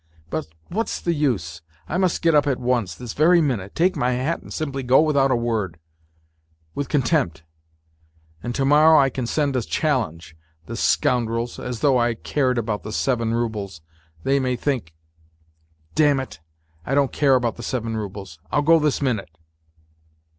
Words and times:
But 0.31 0.47
what's 0.69 0.99
the 0.99 1.13
use! 1.13 1.61
I 1.87 1.97
must 1.99 2.23
get 2.23 2.33
up 2.33 2.47
at 2.47 2.59
once, 2.59 2.95
this 2.95 3.13
very 3.13 3.39
minute, 3.39 3.75
take 3.75 3.95
my 3.95 4.13
hat 4.13 4.41
and 4.41 4.51
simply 4.51 4.81
go 4.81 4.99
without 4.99 5.29
a 5.29 5.35
word... 5.35 5.77
with 6.73 6.89
contempt! 6.89 7.43
And 8.41 8.55
to 8.55 8.65
morrow 8.65 8.97
I 8.99 9.11
can 9.11 9.27
send 9.27 9.55
a 9.55 9.61
challenge. 9.61 10.35
The 10.65 10.75
scoundrels! 10.75 11.59
As 11.59 11.81
though 11.81 11.99
I 11.99 12.15
cared 12.15 12.57
about 12.57 12.81
the 12.81 12.91
seven 12.91 13.35
roubles. 13.35 13.81
They 14.23 14.39
may 14.39 14.55
think.... 14.55 14.95
Damn 15.93 16.19
it! 16.19 16.39
I 16.83 16.95
don't 16.95 17.13
care 17.13 17.35
about 17.35 17.57
the 17.57 17.61
seven 17.61 17.95
roubles. 17.95 18.39
I'll 18.51 18.63
go 18.63 18.79
this 18.79 19.03
minute 19.03 19.29